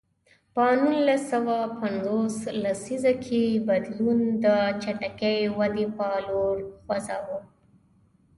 [0.53, 4.45] په نولس سوه پنځوس لسیزه کې بدلون د
[4.81, 7.39] چټکې ودې په لور خوځاوه.